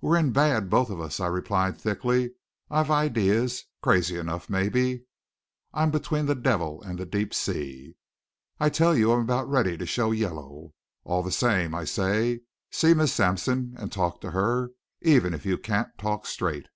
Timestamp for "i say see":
11.72-12.94